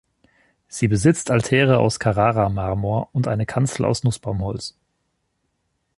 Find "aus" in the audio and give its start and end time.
1.77-1.99, 3.85-4.03